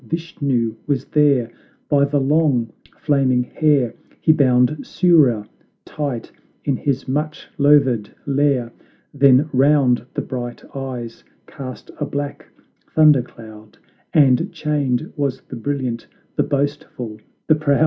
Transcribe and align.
Vishnu 0.03 0.73
was 0.87 1.05
there; 1.05 1.51
by 1.87 2.05
the 2.05 2.19
long, 2.19 2.73
flaming 2.97 3.43
hair, 3.43 3.93
He 4.19 4.31
bound 4.31 4.79
Surya 4.83 5.45
tight 5.85 6.31
in 6.65 6.75
his 6.75 7.07
much 7.07 7.47
loathed 7.59 8.09
lair; 8.25 8.71
Then 9.13 9.47
round 9.53 10.03
the 10.15 10.23
bright 10.23 10.63
eyes 10.75 11.23
cast 11.45 11.91
a 11.99 12.05
black 12.07 12.47
thunder 12.95 13.21
cloud 13.21 13.77
And 14.11 14.51
chained 14.51 15.13
was 15.15 15.41
the 15.41 15.55
brilliant, 15.55 16.07
the 16.35 16.41
boastful, 16.41 17.19
the 17.45 17.53
proud! 17.53 17.79